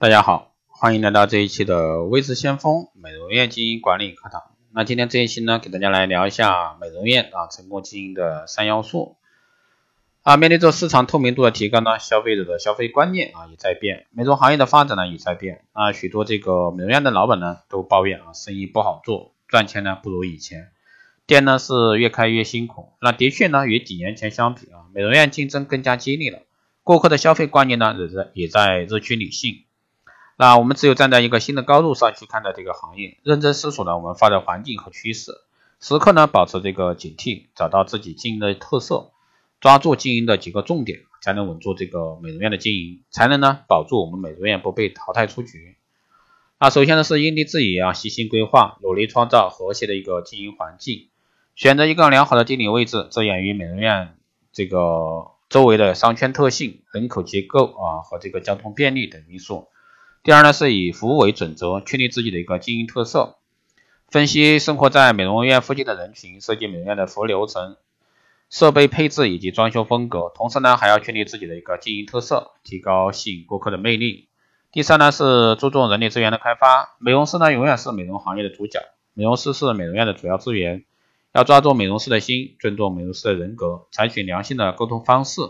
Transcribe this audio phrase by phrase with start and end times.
[0.00, 4.44] 大家好，欢迎来到这一期的微知先锋美容院经营管理课堂。
[4.72, 9.18] 那今天这一期呢，给大家来聊一下美容院啊成功经营的三要素。
[10.22, 15.66] 啊，面对着市场透明度的提高呢，消费者的消费观念啊也在变，美容行业的发展呢也在变。
[15.72, 20.70] 啊，许多这个美容院的老板呢都抱怨啊，生意不好做，赚钱呢不如以前，
[21.26, 22.94] 店呢是越开越辛苦。
[23.02, 26.38] 那的确呢，与几年前相比啊，美容院竞争更加激烈了，
[26.84, 29.64] 顾客的消费观念呢也在也在日趋理性。
[30.40, 35.32] 那我们只有站在一个新的高度上去看待这个行业，认真思索呢我们发展环境和趋势，
[35.80, 39.10] 时刻呢保持这个警惕，找到自己经营的特色，
[39.60, 45.76] 抓住经营的几个重点，才能稳住这个美容院的经营，才能呢保住我们美容院不被淘汰出局。
[46.56, 51.08] 啊，首先呢是因地制宜啊，细心规划，努力创造和谐的一个经营环境，
[51.54, 54.16] 选择一个良好的地理位置，着眼于美容院
[54.54, 59.68] 这个周围的商圈特性、人口结构啊和这个交通便利等因素。
[60.22, 63.38] 第二呢，是以服务为准则，确立自己的一个经营特色，
[64.08, 67.78] 分析生活在美容院附近的人群，设计美容院的服务流程、
[68.50, 70.30] 设备配置以及装修风格。
[70.34, 74.28] 同时呢，还要确立自己的一个经营特色，提高吸引顾客的魅力。
[74.70, 76.96] 第三呢，是注重人力资源的开发。
[76.98, 78.78] 美容师呢，永远是美容行业的主角，
[79.14, 80.84] 美容师是美容院的主要资源，
[81.32, 85.40] 要抓住美容师的心，尊重美容师的人格，采取良性的沟通方式。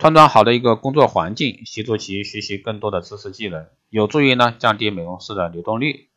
[0.00, 6.08] 创造好的一个工作环境，协助其学习更多的知识技能，有助于呢降低美容师的流动率。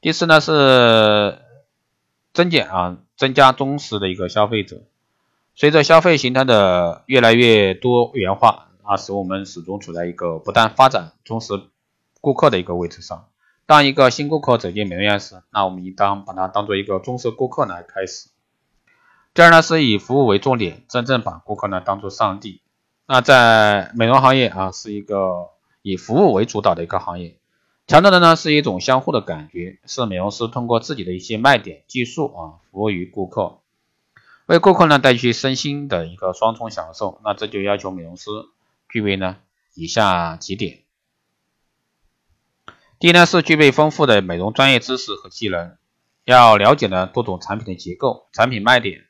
[0.00, 1.38] 第四呢是
[2.32, 4.82] 增减啊，增加忠实的一个消费者。
[5.54, 11.54] 随着消费形态的越来越多元化啊，使我们始终处在一个不断发展忠实
[12.20, 13.28] 顾客的一个位置上。
[13.64, 18.28] 当一个新顾客走进美容院时，那我们应当把它当做一个忠实顾客来开始。
[19.32, 22.60] 第二呢是以服务为重点，真正把顾客呢当做上帝。
[23.06, 25.48] 那在美容行业啊，是一个
[25.86, 27.38] 以服务为主导的一个行业，
[27.86, 33.60] 强调的呢是一种相互的感觉，是美容师通过自己的一些卖点、技术啊，服务于顾客，
[34.46, 37.20] 为顾客呢带去身心的一个双重享受。
[37.22, 38.28] 那这就要求美容师
[38.88, 39.36] 具备呢
[39.74, 40.80] 以下几点：
[42.98, 45.76] 第一呢是具备丰富的美容专业知识和技能，
[46.24, 49.04] 要了解呢多种产品的结构、产品卖点，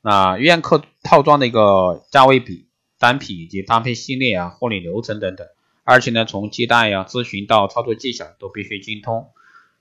[0.00, 2.68] 那院客套装的一个价位比。
[2.98, 5.44] 单品以及搭配系列啊、护理流程等等，
[5.84, 9.30] 而且呢，从接待呀、咨询到操作技巧都必须精通，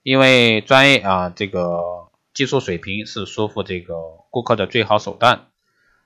[0.04, 3.96] 因为专业啊，这个技术水平是说服这个
[4.30, 5.48] 顾客的最好手段。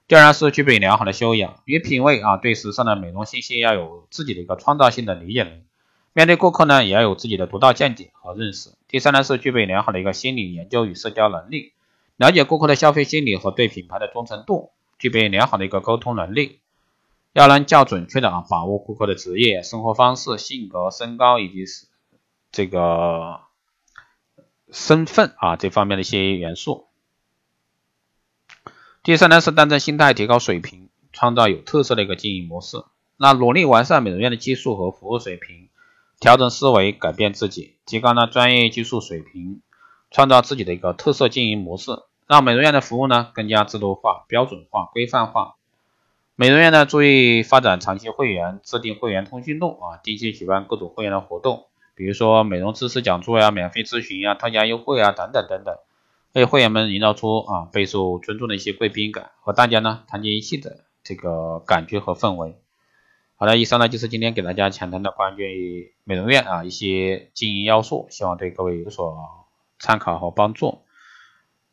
[0.07, 5.63] 第二呢是具备良好的修养与品味啊，对时尚的美容信息要有自己的一个创造性的理解能力，
[6.13, 8.71] 面对顾客呢，也要有自己的独到见解和认识。
[8.87, 11.71] 第三呢是具备良好的一个心理研究与社交能力，
[12.17, 16.59] 了解顾客的消费心理和对品牌的忠诚度，具备良好的一个沟通能力。
[17.35, 21.87] 要能较准确的啊把握顾客的职业、生活方式、性格、身高以及是
[22.49, 23.41] 这个
[24.71, 26.87] 身份啊这方面的一些元素。
[29.03, 32.77] 第三呢是端正心态，提高水平，创造有特色的一个经营模式。
[33.17, 35.67] 那努力完善美容院的技术和服务水平，
[36.21, 39.61] 调整思维，改变自己，提高呢专业技术水平，
[40.09, 41.91] 创造自己的一个特色经营模式，
[42.27, 45.57] 让美容院的服务呢更加制度化、标准化、规范化。
[46.37, 55.77] 美容院呢，注意发展长期会员，制定会员通讯录啊，定期举办各种会员的活动，比如说美容知识讲座呀、免费咨询呀、特价优惠啊等等等等，
[56.33, 62.55] 为会员们营造出啊备受尊重的一些贵宾感，和大家呢团结一气的这个感觉和氛围。
[63.37, 69.17] 好的，以上呢就是今天给大家浅谈的关于美容院啊一些经营要素，希望对各位有所
[69.79, 70.79] 参考和帮助。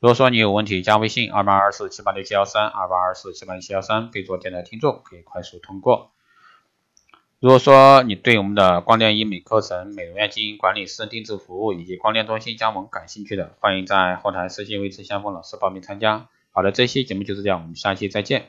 [0.02, 6.10] 如果说你有问题，加微信二八二四七八六七幺三二八二四七八六七幺三，备注电台听众，可以快速通过。
[7.38, 16.26] 如果说你对我们的光电医美课程、美容院经营管理、私人定制服务以及光电中心加盟感兴趣的，欢迎在后台私信微信相锋老师报名参加。
[16.50, 18.46] 好的，这期节目就是这样，我们下期再见。